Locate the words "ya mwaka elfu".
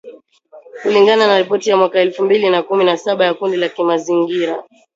1.69-2.23